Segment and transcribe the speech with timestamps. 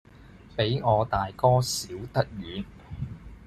[0.57, 2.65] 比我大哥小得遠，